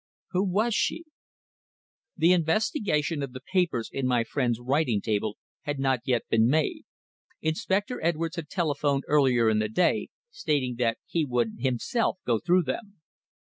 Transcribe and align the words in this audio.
Who 0.31 0.43
was 0.43 0.73
she? 0.73 1.03
The 2.17 2.33
investigation 2.33 3.21
of 3.21 3.33
the 3.33 3.39
papers 3.39 3.87
in 3.93 4.07
my 4.07 4.23
friend's 4.23 4.59
writing 4.59 4.99
table 4.99 5.37
had 5.65 5.77
not 5.77 5.99
yet 6.05 6.23
been 6.27 6.47
made. 6.47 6.85
Inspector 7.39 8.03
Edwards 8.03 8.35
had 8.37 8.49
telephoned 8.49 9.03
earlier 9.07 9.47
in 9.47 9.59
the 9.59 9.69
day, 9.69 10.07
stating 10.31 10.77
that 10.77 10.97
he 11.05 11.23
would 11.23 11.57
himself 11.59 12.17
go 12.25 12.39
through 12.39 12.63
them. 12.63 12.99